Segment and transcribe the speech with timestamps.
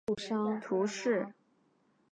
[0.07, 1.27] 拉利佐尔人口变化图示